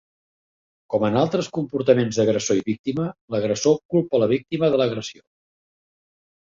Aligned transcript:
Com 0.93 1.05
en 1.09 1.19
altres 1.23 1.49
comportaments 1.57 2.19
d'agressor 2.21 2.59
i 2.61 2.65
víctima, 2.73 3.07
l'agressor 3.35 3.81
culpa 3.95 4.25
la 4.25 4.33
víctima 4.37 4.75
de 4.75 4.83
l'agressió. 4.85 5.27